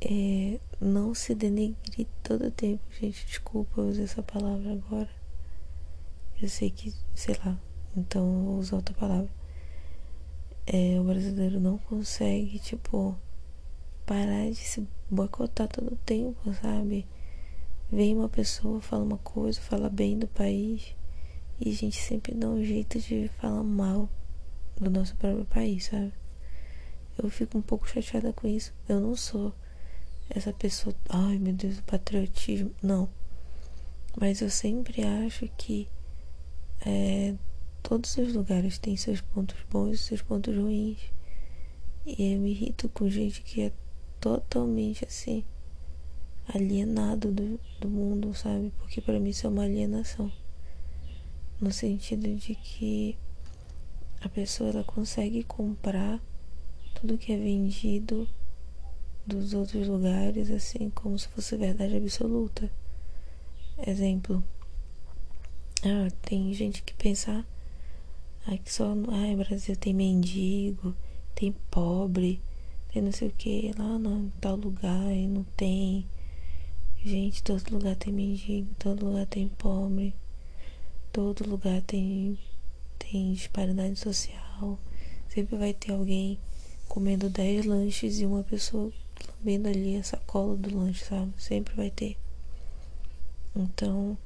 é, 0.00 0.60
não 0.80 1.12
se 1.12 1.34
denegrir 1.34 2.06
todo 2.22 2.46
o 2.46 2.50
tempo. 2.52 2.80
Gente, 2.92 3.26
desculpa 3.26 3.80
eu 3.80 3.88
usar 3.88 4.04
essa 4.04 4.22
palavra 4.22 4.72
agora. 4.72 5.10
Eu 6.40 6.48
sei 6.48 6.70
que, 6.70 6.94
sei 7.12 7.34
lá, 7.44 7.58
então 7.96 8.22
eu 8.22 8.44
vou 8.44 8.58
usar 8.58 8.76
outra 8.76 8.94
palavra. 8.94 9.30
É, 10.64 11.00
o 11.00 11.02
brasileiro 11.02 11.58
não 11.58 11.76
consegue, 11.76 12.60
tipo, 12.60 13.16
parar 14.06 14.48
de 14.48 14.54
se 14.54 14.86
boicotar 15.10 15.66
todo 15.66 15.94
o 15.94 15.98
tempo, 16.06 16.54
sabe? 16.62 17.04
Vem 17.90 18.14
uma 18.14 18.28
pessoa, 18.28 18.80
fala 18.80 19.02
uma 19.02 19.18
coisa, 19.18 19.60
fala 19.60 19.90
bem 19.90 20.16
do 20.16 20.28
país 20.28 20.96
e 21.60 21.70
a 21.70 21.74
gente 21.74 22.00
sempre 22.00 22.34
dá 22.34 22.48
um 22.48 22.62
jeito 22.62 23.00
de 23.00 23.28
falar 23.40 23.62
mal 23.62 24.08
do 24.76 24.88
nosso 24.90 25.16
próprio 25.16 25.44
país, 25.44 25.86
sabe? 25.86 26.12
Eu 27.20 27.28
fico 27.28 27.58
um 27.58 27.62
pouco 27.62 27.88
chateada 27.88 28.32
com 28.32 28.46
isso. 28.46 28.72
Eu 28.88 29.00
não 29.00 29.16
sou 29.16 29.52
essa 30.30 30.52
pessoa, 30.52 30.94
ai 31.08 31.36
meu 31.38 31.52
Deus, 31.52 31.78
o 31.78 31.82
patriotismo. 31.82 32.70
Não. 32.80 33.08
Mas 34.20 34.40
eu 34.40 34.50
sempre 34.50 35.02
acho 35.02 35.48
que 35.56 35.88
é, 36.86 37.34
todos 37.82 38.16
os 38.16 38.34
lugares 38.34 38.78
têm 38.78 38.96
seus 38.96 39.20
pontos 39.20 39.56
bons 39.68 39.94
e 39.94 39.98
seus 39.98 40.22
pontos 40.22 40.56
ruins. 40.56 40.98
E 42.06 42.34
eu 42.34 42.40
me 42.40 42.52
irrito 42.52 42.88
com 42.88 43.08
gente 43.08 43.42
que 43.42 43.62
é 43.62 43.72
totalmente 44.20 45.04
assim, 45.04 45.44
alienado 46.46 47.32
do, 47.32 47.60
do 47.80 47.88
mundo, 47.88 48.32
sabe? 48.34 48.72
Porque 48.78 49.00
para 49.00 49.18
mim 49.18 49.30
isso 49.30 49.46
é 49.46 49.50
uma 49.50 49.64
alienação. 49.64 50.32
No 51.60 51.72
sentido 51.72 52.34
de 52.36 52.54
que 52.54 53.18
a 54.20 54.28
pessoa 54.28 54.70
ela 54.70 54.84
consegue 54.84 55.42
comprar 55.42 56.20
tudo 56.94 57.18
que 57.18 57.32
é 57.32 57.36
vendido 57.36 58.28
dos 59.26 59.54
outros 59.54 59.86
lugares 59.86 60.50
assim 60.50 60.90
como 60.90 61.18
se 61.18 61.28
fosse 61.28 61.56
verdade 61.56 61.96
absoluta. 61.96 62.70
Exemplo, 63.86 64.42
ah, 65.84 66.10
tem 66.22 66.52
gente 66.54 66.82
que 66.82 66.92
pensa 66.94 67.46
ah, 68.46 68.56
que 68.56 68.72
só 68.72 68.92
ah, 68.92 69.36
Brasil 69.36 69.76
tem 69.76 69.94
mendigo, 69.94 70.96
tem 71.34 71.52
pobre, 71.70 72.40
tem 72.92 73.02
não 73.02 73.12
sei 73.12 73.28
o 73.28 73.32
que, 73.32 73.72
lá 73.78 73.98
no 73.98 74.32
tal 74.40 74.56
lugar 74.56 75.12
e 75.12 75.26
não 75.28 75.44
tem. 75.56 76.06
Gente, 77.04 77.42
todo 77.42 77.70
lugar 77.70 77.94
tem 77.94 78.12
mendigo, 78.12 78.68
todo 78.78 79.06
lugar 79.06 79.26
tem 79.26 79.48
pobre, 79.48 80.14
todo 81.18 81.50
lugar 81.50 81.82
tem, 81.82 82.38
tem 82.96 83.32
disparidade 83.32 83.98
social. 83.98 84.78
Sempre 85.28 85.56
vai 85.56 85.74
ter 85.74 85.90
alguém 85.90 86.38
comendo 86.86 87.28
10 87.28 87.66
lanches 87.66 88.20
e 88.20 88.24
uma 88.24 88.44
pessoa 88.44 88.92
lambendo 89.36 89.66
ali 89.66 89.96
a 89.96 90.04
sacola 90.04 90.56
do 90.56 90.78
lanche, 90.78 91.04
sabe? 91.04 91.32
Sempre 91.36 91.74
vai 91.74 91.90
ter. 91.90 92.16
Então, 93.56 94.16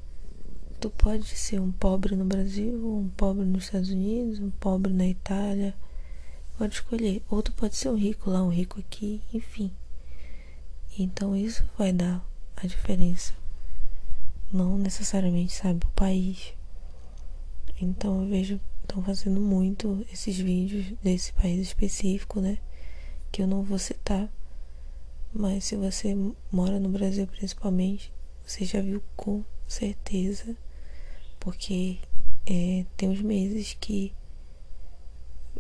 Tu 0.79 0.91
pode 0.91 1.25
ser 1.25 1.61
um 1.61 1.73
pobre 1.73 2.15
no 2.15 2.27
Brasil, 2.27 2.75
um 2.75 3.09
pobre 3.09 3.47
nos 3.47 3.65
Estados 3.65 3.89
Unidos, 3.89 4.39
um 4.39 4.51
pobre 4.51 4.93
na 4.93 5.07
Itália. 5.07 5.75
Pode 6.59 6.75
escolher. 6.75 7.23
Ou 7.31 7.43
tu 7.43 7.53
pode 7.53 7.75
ser 7.75 7.89
um 7.89 7.97
rico 7.97 8.29
lá, 8.29 8.43
um 8.43 8.51
rico 8.51 8.81
aqui, 8.81 9.23
enfim. 9.33 9.73
Então 10.99 11.35
isso 11.35 11.65
vai 11.79 11.91
dar 11.91 12.23
a 12.55 12.67
diferença. 12.67 13.33
Não 14.53 14.77
necessariamente, 14.77 15.55
sabe, 15.55 15.87
o 15.87 15.91
país. 15.91 16.53
Então 17.83 18.23
eu 18.23 18.29
vejo 18.29 18.61
estão 18.83 19.03
fazendo 19.03 19.41
muito 19.41 20.07
esses 20.12 20.39
vídeos 20.39 20.93
desse 21.03 21.33
país 21.33 21.61
específico, 21.61 22.41
né? 22.41 22.59
Que 23.31 23.43
eu 23.43 23.47
não 23.47 23.62
vou 23.62 23.79
citar. 23.79 24.31
Mas 25.33 25.65
se 25.65 25.77
você 25.77 26.15
mora 26.51 26.79
no 26.79 26.91
Brasil 26.91 27.27
principalmente, 27.27 28.12
você 28.45 28.65
já 28.65 28.81
viu 28.81 29.03
com 29.17 29.45
certeza 29.67 30.57
porque 31.41 31.99
é, 32.47 32.85
tem 32.97 33.09
uns 33.09 33.23
meses 33.23 33.77
que 33.81 34.15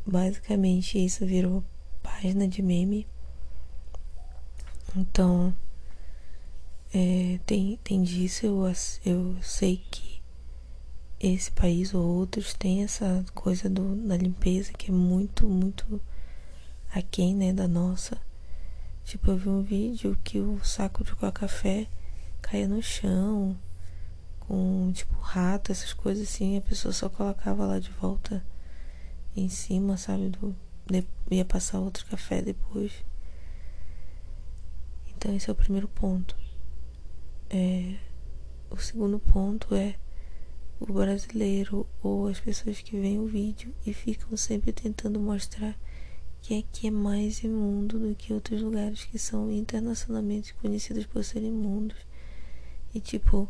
basicamente 0.06 1.04
isso 1.04 1.26
virou 1.26 1.64
página 2.02 2.46
de 2.46 2.62
meme. 2.62 3.06
Então, 4.94 5.54
é, 6.92 7.40
tem, 7.46 7.78
tem 7.82 8.02
disso, 8.02 8.46
eu, 8.46 8.72
eu 9.06 9.42
sei 9.42 9.82
que 9.90 10.11
esse 11.22 11.52
país 11.52 11.94
ou 11.94 12.04
outros 12.04 12.52
tem 12.52 12.82
essa 12.82 13.24
coisa 13.34 13.70
do, 13.70 13.94
da 14.08 14.16
limpeza 14.16 14.72
que 14.72 14.90
é 14.90 14.94
muito, 14.94 15.46
muito 15.46 16.00
aquém, 16.92 17.34
né, 17.34 17.52
da 17.52 17.68
nossa. 17.68 18.18
Tipo, 19.04 19.30
eu 19.30 19.36
vi 19.36 19.48
um 19.48 19.62
vídeo 19.62 20.18
que 20.24 20.40
o 20.40 20.62
saco 20.64 21.04
de 21.04 21.12
coca-café 21.12 21.86
caía 22.40 22.66
no 22.66 22.82
chão 22.82 23.56
com 24.40 24.90
tipo 24.92 25.14
rato, 25.20 25.70
essas 25.70 25.92
coisas 25.92 26.28
assim, 26.28 26.56
a 26.56 26.60
pessoa 26.60 26.92
só 26.92 27.08
colocava 27.08 27.66
lá 27.66 27.78
de 27.78 27.90
volta 27.92 28.44
em 29.36 29.48
cima, 29.48 29.96
sabe? 29.96 30.28
Do, 30.28 30.54
de, 30.86 31.06
ia 31.30 31.44
passar 31.44 31.78
outro 31.78 32.04
café 32.06 32.42
depois. 32.42 32.92
Então 35.08 35.34
esse 35.34 35.48
é 35.48 35.52
o 35.52 35.56
primeiro 35.56 35.86
ponto. 35.86 36.36
É, 37.48 37.94
o 38.70 38.76
segundo 38.76 39.18
ponto 39.18 39.74
é 39.74 39.94
o 40.88 40.92
brasileiro 40.92 41.86
ou 42.02 42.26
as 42.26 42.40
pessoas 42.40 42.80
que 42.80 42.98
veem 42.98 43.18
o 43.18 43.26
vídeo 43.26 43.74
e 43.86 43.92
ficam 43.92 44.36
sempre 44.36 44.72
tentando 44.72 45.20
mostrar 45.20 45.78
que 46.40 46.58
aqui 46.58 46.88
é 46.88 46.90
mais 46.90 47.42
imundo 47.44 47.98
do 47.98 48.14
que 48.14 48.32
outros 48.32 48.60
lugares 48.60 49.04
que 49.04 49.18
são 49.18 49.50
internacionalmente 49.50 50.54
conhecidos 50.54 51.06
por 51.06 51.22
serem 51.24 51.50
imundos. 51.50 51.98
E 52.92 53.00
tipo, 53.00 53.48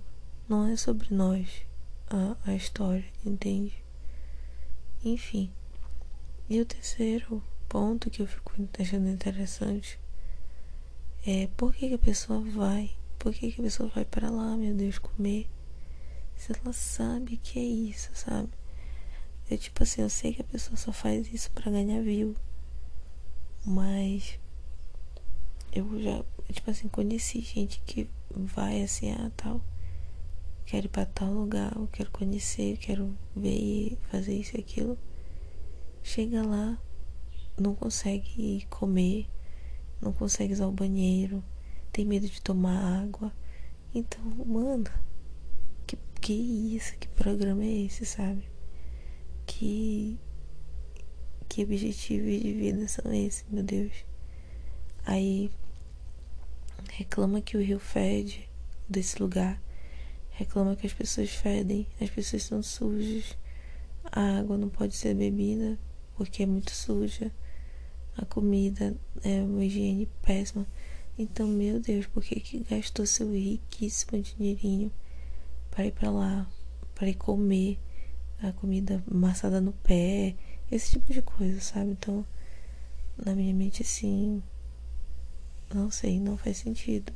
não 0.49 0.67
é 0.67 0.77
sobre 0.77 1.15
nós 1.15 1.63
a, 2.11 2.37
a 2.45 2.55
história, 2.55 3.05
entende? 3.25 3.83
Enfim. 5.03 5.51
E 6.49 6.61
o 6.61 6.67
terceiro 6.67 7.43
ponto 7.69 8.11
que 8.11 8.21
eu 8.21 8.27
fico 8.27 8.53
achando 8.79 9.09
interessante 9.09 9.99
é 11.27 11.49
por 11.57 11.75
que, 11.75 11.89
que 11.89 11.95
a 11.95 11.99
pessoa 11.99 12.41
vai? 12.41 12.91
Por 13.19 13.33
que, 13.33 13.53
que 13.53 13.61
a 13.61 13.65
pessoa 13.65 13.89
vai 13.95 14.05
para 14.05 14.29
lá, 14.29 14.57
meu 14.57 14.75
Deus, 14.75 14.99
comer? 14.99 15.49
Se 16.43 16.51
ela 16.53 16.73
sabe 16.73 17.37
que 17.37 17.57
é 17.61 17.63
isso, 17.63 18.11
sabe? 18.15 18.49
Eu, 19.49 19.57
tipo 19.57 19.81
assim, 19.81 20.03
eu 20.03 20.11
sei 20.11 20.35
que 20.35 20.41
a 20.41 20.45
pessoa 20.45 20.77
só 20.77 20.91
faz 20.91 21.33
isso 21.33 21.49
para 21.53 21.71
ganhar 21.71 22.03
view. 22.03 22.35
Mas 23.65 24.41
eu 25.73 26.03
já, 26.03 26.25
tipo 26.53 26.69
assim, 26.69 26.89
conheci 26.89 27.43
gente 27.43 27.81
que 27.87 28.11
vai 28.35 28.83
assim, 28.83 29.13
ah, 29.13 29.31
tal 29.37 29.61
quero 30.67 30.87
ir 30.87 30.89
para 30.89 31.07
tal 31.07 31.33
lugar, 31.33 31.77
eu 31.77 31.87
quero 31.93 32.11
conhecer, 32.11 32.73
eu 32.73 32.77
quero 32.77 33.17
ver 33.37 33.97
fazer 34.11 34.35
isso 34.35 34.57
e 34.57 34.61
aquilo. 34.61 34.99
Chega 36.03 36.45
lá, 36.45 36.77
não 37.57 37.73
consegue 37.73 38.67
comer, 38.69 39.29
não 40.01 40.13
consegue 40.13 40.55
usar 40.55 40.67
o 40.67 40.73
banheiro, 40.73 41.45
tem 41.93 42.05
medo 42.05 42.29
de 42.29 42.43
tomar 42.43 43.01
água. 43.01 43.33
Então, 43.95 44.25
mano, 44.45 44.91
que, 46.23 46.33
isso? 46.77 46.97
Que 46.99 47.09
programa 47.09 47.65
é 47.65 47.83
esse, 47.83 48.07
sabe? 48.07 48.49
Que, 49.45 50.17
que 51.49 51.65
objetivos 51.65 52.41
de 52.41 52.53
vida 52.53 52.87
são 52.87 53.13
esses, 53.13 53.45
meu 53.51 53.65
Deus? 53.65 53.93
Aí 55.05 55.51
reclama 56.93 57.41
que 57.41 57.57
o 57.57 57.61
rio 57.61 57.81
fede 57.81 58.49
desse 58.89 59.21
lugar 59.21 59.61
reclama 60.31 60.77
que 60.77 60.87
as 60.87 60.93
pessoas 60.93 61.31
fedem, 61.31 61.89
as 62.01 62.09
pessoas 62.09 62.45
são 62.45 62.63
sujas, 62.63 63.37
a 64.05 64.39
água 64.39 64.57
não 64.57 64.69
pode 64.69 64.95
ser 64.95 65.15
bebida 65.15 65.77
porque 66.17 66.45
é 66.45 66.47
muito 66.47 66.71
suja, 66.71 67.33
a 68.17 68.25
comida 68.25 68.97
é 69.25 69.43
uma 69.43 69.65
higiene 69.65 70.09
péssima. 70.23 70.69
Então, 71.19 71.49
meu 71.49 71.81
Deus, 71.81 72.07
por 72.07 72.23
que, 72.23 72.39
que 72.39 72.61
gastou 72.61 73.07
seu 73.07 73.33
riquíssimo 73.33 74.23
dinheirinho 74.23 74.93
para 75.73 75.87
ir 75.87 75.93
para 75.93 76.11
lá, 76.11 76.47
para 76.95 77.09
ir 77.09 77.15
comer 77.15 77.81
a 78.43 78.53
comida 78.53 79.03
amassada 79.11 79.61
no 79.61 79.73
pé, 79.73 80.37
esse 80.71 80.91
tipo 80.91 81.13
de 81.13 81.23
coisa, 81.23 81.61
sabe? 81.61 81.93
Então, 81.93 82.25
na 83.17 83.35
minha 83.35 83.55
mente, 83.55 83.83
assim, 83.83 84.43
não 85.73 85.91
sei, 85.91 86.21
não 86.21 86.37
faz 86.37 86.59
sentido. 86.59 87.13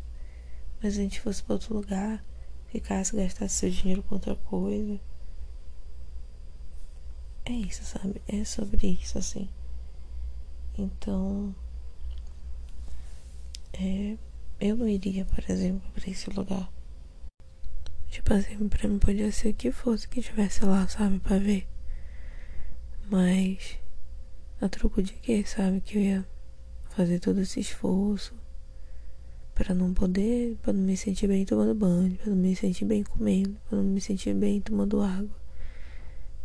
Mas 0.83 0.95
se 0.95 1.01
a 1.01 1.03
gente 1.03 1.21
fosse 1.21 1.43
para 1.43 1.55
outro 1.55 1.75
lugar, 1.75 2.25
ficasse, 2.69 3.15
gastasse 3.15 3.55
seu 3.57 3.71
dinheiro 3.71 4.03
com 4.03 4.15
outra 4.15 4.35
coisa. 4.35 4.99
É 7.45 7.53
isso, 7.53 7.85
sabe? 7.85 8.23
É 8.27 8.43
sobre 8.45 8.87
isso, 8.89 9.19
assim. 9.19 9.49
Então, 10.79 11.55
é, 13.75 14.17
eu 14.61 14.77
não 14.77 14.89
iria, 14.89 15.25
por 15.27 15.45
exemplo, 15.51 15.91
para 15.93 16.11
esse 16.11 16.31
lugar. 16.31 16.71
Tipo 18.17 18.33
assim, 18.33 18.67
pra 18.67 18.89
mim 18.89 18.99
podia 18.99 19.31
ser 19.31 19.51
o 19.51 19.55
que 19.55 19.71
fosse 19.71 20.09
que 20.09 20.23
tivesse 20.23 20.65
lá, 20.65 20.89
sabe, 20.89 21.21
pra 21.21 21.37
ver. 21.37 21.69
Mas, 23.11 23.79
a 24.59 24.71
troco 24.71 25.03
de 25.03 25.13
quê, 25.13 25.45
sabe? 25.45 25.83
Que 25.83 25.99
eu 25.99 26.03
ia 26.03 26.29
fazer 26.89 27.21
todo 27.21 27.43
esse 27.43 27.61
esforço 27.61 28.35
para 29.55 29.75
não 29.75 29.93
poder, 29.93 30.57
para 30.63 30.73
não 30.73 30.81
me 30.81 30.97
sentir 30.97 31.27
bem 31.27 31.45
tomando 31.45 31.75
banho, 31.75 32.17
para 32.17 32.31
não 32.31 32.37
me 32.39 32.57
sentir 32.57 32.87
bem 32.87 33.03
comendo, 33.03 33.61
para 33.69 33.77
não 33.77 33.85
me 33.85 34.01
sentir 34.01 34.33
bem 34.33 34.63
tomando 34.63 35.03
água. 35.03 35.37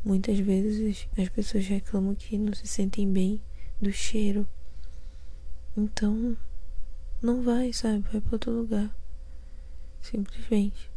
Muitas 0.03 0.37
vezes 0.39 1.07
as 1.17 1.29
pessoas 1.29 1.65
reclamam 1.67 2.13
que 2.15 2.37
não 2.37 2.53
se 2.53 2.67
sentem 2.67 3.09
bem 3.09 3.41
do 3.81 3.93
cheiro. 3.93 4.45
Então, 5.77 6.35
não 7.21 7.41
vai, 7.41 7.71
sabe? 7.71 8.03
Vai 8.11 8.19
para 8.19 8.35
outro 8.35 8.51
lugar. 8.51 8.93
Simplesmente. 10.01 10.90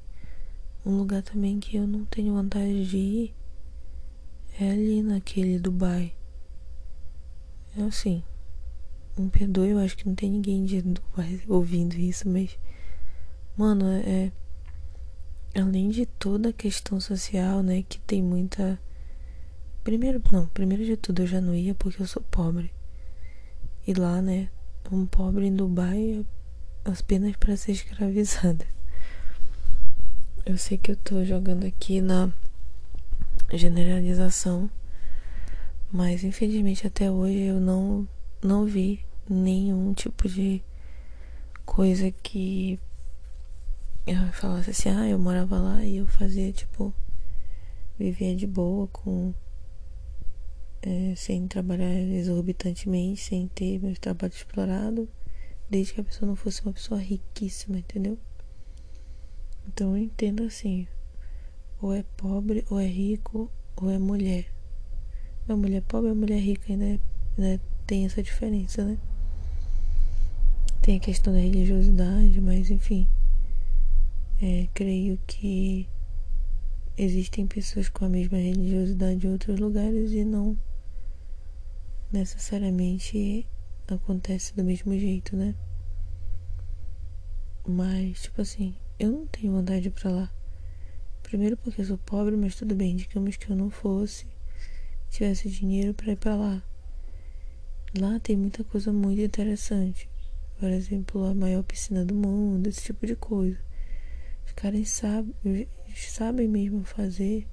Um 0.87 0.99
lugar 0.99 1.23
também 1.23 1.59
que 1.59 1.76
eu 1.76 1.87
não 1.87 2.05
tenho 2.05 2.35
vontade 2.35 2.85
de 2.87 2.97
ir 2.99 3.35
é 4.61 4.71
ali 4.71 5.03
naquele 5.03 5.59
Dubai. 5.59 6.14
É 7.76 7.83
assim. 7.83 8.23
Me 9.17 9.31
perdoe, 9.31 9.71
eu 9.71 9.79
acho 9.79 9.97
que 9.97 10.07
não 10.07 10.14
tem 10.14 10.31
ninguém 10.31 10.64
de 10.64 10.83
Dubai 10.83 11.41
ouvindo 11.49 11.95
isso, 11.95 12.29
mas. 12.29 12.59
Mano, 13.57 13.87
é. 13.88 14.31
Além 15.55 15.88
de 15.88 16.05
toda 16.05 16.50
a 16.50 16.53
questão 16.53 17.00
social, 17.00 17.62
né? 17.62 17.83
Que 17.88 17.99
tem 18.00 18.23
muita. 18.23 18.79
Primeiro, 19.83 20.21
não, 20.31 20.47
primeiro 20.49 20.85
de 20.85 20.97
tudo 20.97 21.23
eu 21.23 21.26
já 21.26 21.41
não 21.41 21.55
ia 21.55 21.75
porque 21.75 22.03
eu 22.03 22.07
sou 22.07 22.23
pobre. 22.23 22.71
E 23.87 23.95
lá, 23.95 24.21
né? 24.21 24.50
Um 24.93 25.07
pobre 25.07 25.47
em 25.47 25.55
Dubai 25.55 26.25
é 26.85 26.91
apenas 26.91 27.35
para 27.37 27.57
ser 27.57 27.73
escravizada. 27.73 28.67
Eu 30.46 30.58
sei 30.58 30.76
que 30.76 30.90
eu 30.90 30.96
tô 30.96 31.24
jogando 31.24 31.64
aqui 31.64 32.02
na 32.02 32.30
generalização, 33.50 34.70
mas 35.90 36.22
infelizmente 36.22 36.86
até 36.86 37.10
hoje 37.10 37.44
eu 37.44 37.58
não 37.58 38.06
não 38.42 38.66
vi 38.66 39.00
nenhum 39.26 39.94
tipo 39.94 40.28
de 40.28 40.62
coisa 41.64 42.10
que 42.10 42.78
eu 44.06 44.16
falasse 44.34 44.68
assim, 44.68 44.90
ah, 44.90 45.08
eu 45.08 45.18
morava 45.18 45.58
lá 45.58 45.82
e 45.82 45.96
eu 45.96 46.06
fazia 46.06 46.52
tipo 46.52 46.92
vivia 47.98 48.36
de 48.36 48.46
boa 48.46 48.86
com 48.88 49.32
é, 50.82 51.14
sem 51.16 51.48
trabalhar 51.48 51.90
exorbitantemente, 51.90 53.22
sem 53.22 53.48
ter 53.48 53.78
meu 53.78 53.96
trabalho 53.96 54.35
explorado, 54.35 55.09
desde 55.70 55.94
que 55.94 56.02
a 56.02 56.04
pessoa 56.04 56.28
não 56.28 56.37
fosse 56.37 56.61
uma 56.61 56.74
pessoa 56.74 57.00
riquíssima, 57.00 57.78
entendeu? 57.78 58.18
Então 59.68 59.96
eu 59.96 59.98
entendo 59.98 60.42
assim, 60.44 60.87
ou 61.81 61.92
é 61.92 62.05
pobre, 62.16 62.64
ou 62.70 62.81
é 62.81 62.87
rico, 62.87 63.50
ou 63.77 63.90
é 63.90 63.98
mulher. 63.98 64.46
A 65.48 65.57
mulher 65.57 65.83
pobre, 65.83 66.11
a 66.11 66.14
mulher 66.14 66.40
rica 66.40 66.72
ainda 66.72 67.00
né, 67.37 67.61
tem 67.87 68.07
essa 68.07 68.22
diferença, 68.22 68.85
né? 68.85 68.98
Tem 70.81 70.96
a 70.96 71.00
questão 71.00 71.33
da 71.33 71.38
religiosidade, 71.38 72.40
mas 72.40 72.70
enfim. 72.70 73.07
É, 74.40 74.68
creio 74.74 75.18
que 75.27 75.88
existem 76.96 77.46
pessoas 77.46 77.88
com 77.88 78.05
a 78.05 78.09
mesma 78.09 78.38
religiosidade 78.38 79.27
em 79.27 79.31
outros 79.31 79.59
lugares 79.59 80.12
e 80.12 80.24
não 80.24 80.57
necessariamente 82.12 83.46
acontece 83.88 84.55
do 84.55 84.62
mesmo 84.64 84.96
jeito, 84.98 85.37
né? 85.37 85.55
Mas, 87.66 88.22
tipo 88.22 88.42
assim, 88.42 88.74
eu 88.98 89.11
não 89.11 89.26
tenho 89.26 89.52
vontade 89.52 89.83
de 89.83 89.88
ir 89.88 89.90
pra 89.90 90.11
lá. 90.11 90.33
Primeiro 91.22 91.57
porque 91.57 91.80
eu 91.80 91.85
sou 91.85 91.98
pobre, 91.98 92.37
mas 92.37 92.54
tudo 92.54 92.74
bem, 92.74 92.94
digamos 92.94 93.37
que 93.37 93.50
eu 93.50 93.57
não 93.57 93.70
fosse, 93.70 94.26
tivesse 95.11 95.50
dinheiro 95.50 95.92
para 95.94 96.12
ir 96.12 96.16
para 96.16 96.37
lá. 96.37 96.62
Lá 97.98 98.20
tem 98.20 98.37
muita 98.37 98.62
coisa 98.64 98.92
muito 98.92 99.20
interessante. 99.20 100.09
Por 100.59 100.68
exemplo, 100.68 101.24
a 101.24 101.35
maior 101.35 101.62
piscina 101.62 102.04
do 102.04 102.14
mundo, 102.14 102.68
esse 102.68 102.83
tipo 102.83 103.07
de 103.07 103.16
coisa. 103.16 103.59
Os 104.46 104.52
caras 104.52 104.88
sabem, 104.88 105.68
sabem 105.94 106.48
mesmo 106.48 106.85
fazer 106.85 107.46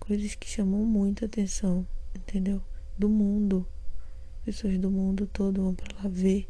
coisas 0.00 0.34
que 0.34 0.48
chamam 0.48 0.84
muita 0.84 1.26
atenção, 1.26 1.86
entendeu? 2.14 2.62
Do 2.98 3.08
mundo. 3.08 3.66
Pessoas 4.44 4.78
do 4.78 4.90
mundo 4.90 5.26
todo 5.26 5.62
vão 5.62 5.74
para 5.74 5.96
lá 5.96 6.08
ver 6.08 6.48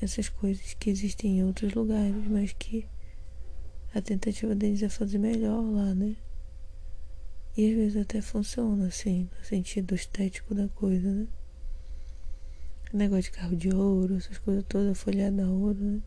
essas 0.00 0.28
coisas 0.28 0.74
que 0.74 0.90
existem 0.90 1.38
em 1.38 1.44
outros 1.44 1.72
lugares, 1.74 2.26
mas 2.28 2.52
que 2.52 2.86
a 3.94 4.00
tentativa 4.00 4.54
deles 4.54 4.82
é 4.82 4.88
fazer 4.88 5.18
melhor 5.18 5.60
lá, 5.60 5.94
né? 5.94 6.16
E 7.56 7.70
às 7.70 7.76
vezes 7.76 7.96
até 8.00 8.22
funciona, 8.22 8.86
assim, 8.86 9.28
no 9.38 9.44
sentido 9.44 9.94
estético 9.94 10.54
da 10.54 10.68
coisa, 10.68 11.12
né? 11.12 11.26
Negócio 12.92 13.24
de 13.24 13.30
carro 13.32 13.56
de 13.56 13.74
ouro, 13.74 14.16
essas 14.16 14.38
coisas 14.38 14.64
todas, 14.68 14.98
folhada 14.98 15.44
a 15.44 15.50
ouro, 15.50 15.78
né? 15.78 16.00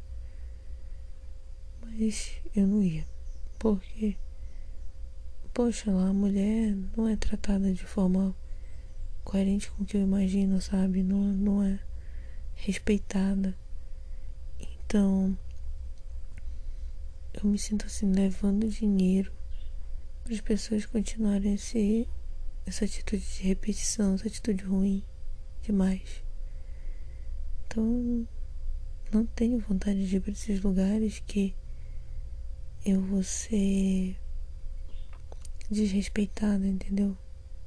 Mas 1.82 2.42
eu 2.56 2.66
não 2.66 2.84
ia. 2.84 3.06
Porque, 3.60 4.18
poxa, 5.54 5.92
lá 5.92 6.10
a 6.10 6.14
mulher 6.14 6.76
não 6.98 7.08
é 7.08 7.16
tratada 7.16 7.72
de 7.72 7.84
forma 7.84 8.36
coerente 9.24 9.70
com 9.72 9.84
o 9.84 9.86
que 9.86 9.98
eu 9.98 10.02
imagino, 10.02 10.60
sabe? 10.62 11.04
Não, 11.04 11.20
não 11.20 11.64
é 11.64 11.80
respeitada. 12.56 13.56
Então, 14.60 15.38
eu 17.36 17.50
me 17.50 17.58
sinto 17.58 17.86
assim, 17.86 18.12
levando 18.12 18.68
dinheiro 18.68 19.32
para 20.24 20.34
as 20.34 20.42
pessoas 20.42 20.86
continuarem 20.86 21.54
esse, 21.54 22.08
essa 22.66 22.86
atitude 22.86 23.24
de 23.24 23.44
repetição, 23.44 24.16
essa 24.16 24.28
atitude 24.28 24.64
ruim 24.64 25.04
demais. 25.62 26.24
Então, 27.66 28.28
não 29.12 29.26
tenho 29.26 29.60
vontade 29.60 30.08
de 30.08 30.16
ir 30.16 30.22
para 30.22 30.32
esses 30.32 30.62
lugares 30.62 31.20
que 31.20 31.54
eu 32.86 33.02
vou 33.02 33.22
ser 33.22 34.18
desrespeitada, 35.70 36.66
entendeu? 36.66 37.18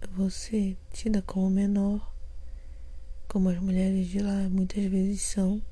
Eu 0.01 0.09
vou 0.11 0.31
ser 0.31 0.79
tida 0.91 1.21
como 1.21 1.51
menor, 1.51 2.15
como 3.29 3.51
as 3.51 3.59
mulheres 3.59 4.07
de 4.09 4.21
lá 4.21 4.49
muitas 4.49 4.85
vezes 4.85 5.23
são. 5.23 5.63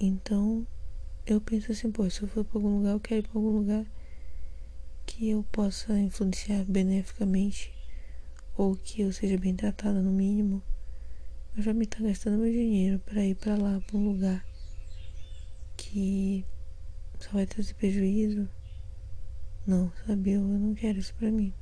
Então, 0.00 0.66
eu 1.26 1.40
penso 1.40 1.72
assim, 1.72 1.90
pô, 1.90 2.08
se 2.08 2.22
eu 2.22 2.28
for 2.28 2.44
para 2.44 2.58
algum 2.58 2.78
lugar, 2.78 2.92
eu 2.92 3.00
quero 3.00 3.20
ir 3.20 3.28
para 3.28 3.38
algum 3.38 3.50
lugar 3.50 3.84
que 5.04 5.28
eu 5.28 5.42
possa 5.50 5.98
influenciar 5.98 6.64
beneficamente 6.64 7.74
ou 8.56 8.76
que 8.76 9.02
eu 9.02 9.12
seja 9.12 9.36
bem 9.36 9.54
tratada 9.54 10.00
no 10.00 10.12
mínimo. 10.12 10.62
Eu 11.56 11.62
já 11.64 11.74
me 11.74 11.84
tá 11.84 11.98
gastando 12.00 12.38
meu 12.38 12.52
dinheiro 12.52 13.00
para 13.00 13.24
ir 13.24 13.34
para 13.34 13.56
lá, 13.56 13.80
para 13.80 13.96
um 13.96 14.08
lugar 14.08 14.46
que 15.76 16.46
só 17.18 17.30
vai 17.32 17.46
trazer 17.46 17.74
prejuízo. 17.74 18.48
Não, 19.66 19.92
sabe? 20.06 20.30
Eu, 20.30 20.42
eu 20.42 20.58
não 20.58 20.74
quero 20.74 20.98
isso 20.98 21.14
para 21.14 21.30
mim. 21.30 21.52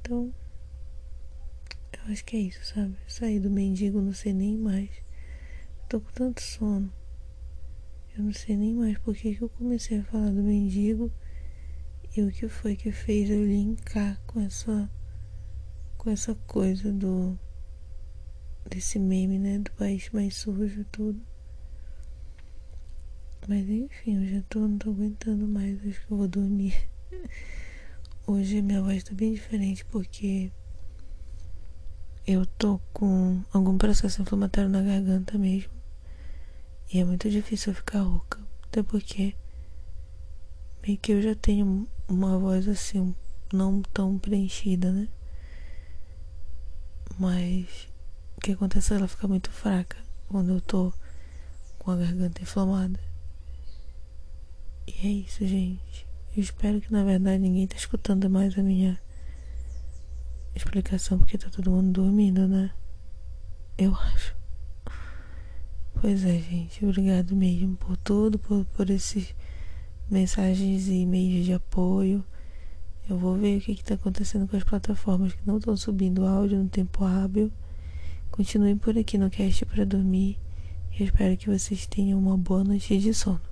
Então, 0.00 0.34
eu 1.92 2.12
acho 2.12 2.24
que 2.26 2.36
é 2.36 2.40
isso, 2.40 2.62
sabe? 2.64 2.94
Sair 3.08 3.40
do 3.40 3.50
mendigo, 3.50 4.02
não 4.02 4.12
sei 4.12 4.34
nem 4.34 4.58
mais. 4.58 4.90
Tô 5.88 5.98
com 5.98 6.12
tanto 6.12 6.42
sono. 6.42 6.92
Eu 8.16 8.24
não 8.24 8.32
sei 8.32 8.56
nem 8.56 8.74
mais 8.74 8.98
por 8.98 9.14
que, 9.14 9.38
eu 9.40 9.48
comecei 9.48 9.98
a 9.98 10.04
falar 10.04 10.30
do 10.30 10.42
mendigo 10.42 11.10
e 12.14 12.22
o 12.22 12.30
que 12.30 12.46
foi 12.46 12.76
que 12.76 12.92
fez 12.92 13.30
eu 13.30 13.42
linkar 13.42 14.20
com 14.26 14.40
essa 14.40 14.90
com 15.96 16.10
essa 16.10 16.34
coisa 16.46 16.92
do 16.92 17.38
desse 18.68 18.98
meme, 18.98 19.38
né, 19.38 19.58
do 19.58 19.70
país 19.72 20.10
mais 20.10 20.36
sujo 20.36 20.84
tudo. 20.92 21.20
Mas 23.48 23.68
enfim, 23.68 24.22
eu 24.22 24.26
já 24.26 24.42
tô, 24.48 24.60
não 24.60 24.78
tô 24.78 24.90
aguentando 24.90 25.48
mais, 25.48 25.78
acho 25.86 26.06
que 26.06 26.12
eu 26.12 26.16
vou 26.18 26.28
dormir. 26.28 26.74
Hoje 28.26 28.60
minha 28.62 28.82
voz 28.82 29.02
tá 29.02 29.14
bem 29.14 29.32
diferente 29.32 29.84
porque 29.86 30.52
eu 32.26 32.46
tô 32.46 32.78
com 32.92 33.42
algum 33.52 33.76
processo 33.78 34.22
inflamatório 34.22 34.70
na 34.70 34.82
garganta 34.82 35.36
mesmo. 35.38 35.81
E 36.92 36.98
é 36.98 37.04
muito 37.04 37.30
difícil 37.30 37.72
eu 37.72 37.76
ficar 37.76 38.00
rouca. 38.00 38.38
Até 38.64 38.82
porque 38.82 39.34
meio 40.86 40.98
que 40.98 41.12
eu 41.12 41.22
já 41.22 41.34
tenho 41.34 41.88
uma 42.06 42.38
voz 42.38 42.68
assim, 42.68 43.14
não 43.50 43.80
tão 43.80 44.18
preenchida, 44.18 44.92
né? 44.92 45.08
Mas 47.18 47.88
o 48.36 48.40
que 48.40 48.52
acontece 48.52 48.92
é 48.92 48.96
ela 48.96 49.08
fica 49.08 49.26
muito 49.26 49.50
fraca 49.50 49.96
quando 50.28 50.52
eu 50.52 50.60
tô 50.60 50.92
com 51.78 51.90
a 51.90 51.96
garganta 51.96 52.42
inflamada. 52.42 53.00
E 54.86 55.06
é 55.06 55.10
isso, 55.10 55.46
gente. 55.46 56.06
Eu 56.36 56.42
espero 56.42 56.78
que 56.78 56.92
na 56.92 57.04
verdade 57.04 57.38
ninguém 57.38 57.66
tá 57.66 57.76
escutando 57.76 58.28
mais 58.28 58.58
a 58.58 58.62
minha 58.62 59.00
explicação 60.54 61.18
porque 61.18 61.38
tá 61.38 61.48
todo 61.48 61.70
mundo 61.70 62.02
dormindo, 62.02 62.46
né? 62.46 62.70
Eu 63.78 63.94
acho. 63.94 64.41
Pois 66.02 66.24
é, 66.24 66.36
gente. 66.36 66.84
Obrigado 66.84 67.36
mesmo 67.36 67.76
por 67.76 67.96
tudo, 67.96 68.36
por, 68.36 68.64
por 68.64 68.90
esses 68.90 69.32
mensagens 70.10 70.88
e 70.88 71.02
e-mails 71.02 71.46
de 71.46 71.52
apoio. 71.52 72.24
Eu 73.08 73.16
vou 73.16 73.36
ver 73.36 73.58
o 73.58 73.60
que 73.60 73.70
está 73.70 73.94
acontecendo 73.94 74.48
com 74.48 74.56
as 74.56 74.64
plataformas 74.64 75.32
que 75.32 75.46
não 75.46 75.58
estão 75.58 75.76
subindo 75.76 76.26
áudio 76.26 76.58
no 76.58 76.68
tempo 76.68 77.04
hábil. 77.04 77.52
Continuem 78.32 78.76
por 78.76 78.98
aqui 78.98 79.16
no 79.16 79.30
cast 79.30 79.64
para 79.64 79.86
dormir. 79.86 80.40
Eu 80.98 81.06
espero 81.06 81.36
que 81.36 81.48
vocês 81.48 81.86
tenham 81.86 82.18
uma 82.18 82.36
boa 82.36 82.64
noite 82.64 82.98
de 82.98 83.14
sono. 83.14 83.51